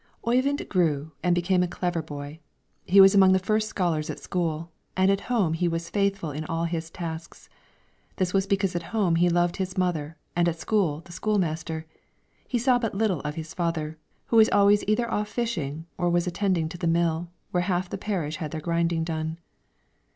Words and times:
Oyvind 0.25 0.67
grew 0.67 1.11
and 1.21 1.35
became 1.35 1.61
a 1.61 1.67
clever 1.67 2.01
boy; 2.01 2.39
he 2.85 2.99
was 2.99 3.13
among 3.13 3.33
the 3.33 3.37
first 3.37 3.67
scholars 3.69 4.09
at 4.09 4.17
school, 4.17 4.71
and 4.97 5.11
at 5.11 5.21
home 5.29 5.53
he 5.53 5.67
was 5.67 5.91
faithful 5.91 6.31
in 6.31 6.43
all 6.45 6.63
his 6.65 6.89
tasks. 6.89 7.49
This 8.15 8.33
was 8.33 8.47
because 8.47 8.75
at 8.75 8.81
home 8.97 9.17
he 9.17 9.29
loved 9.29 9.57
his 9.57 9.77
mother 9.77 10.17
and 10.35 10.49
at 10.49 10.57
school 10.59 11.01
the 11.05 11.11
school 11.11 11.37
master; 11.37 11.85
he 12.47 12.57
saw 12.57 12.79
but 12.79 12.95
little 12.95 13.19
of 13.21 13.35
his 13.35 13.53
father, 13.53 13.95
who 14.25 14.37
was 14.37 14.49
always 14.49 14.83
either 14.87 15.07
off 15.11 15.27
fishing 15.29 15.85
or 15.99 16.09
was 16.09 16.25
attending 16.25 16.67
to 16.69 16.79
the 16.79 16.87
mill, 16.87 17.29
where 17.51 17.61
half 17.69 17.87
the 17.87 17.95
parish 17.99 18.37
had 18.37 18.49
their 18.49 18.59
grinding 18.59 19.03
done. 19.03 19.37